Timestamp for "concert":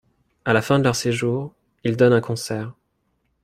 2.21-2.73